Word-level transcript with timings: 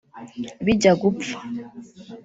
Bijya 0.65 0.93
gupfa 1.01 1.37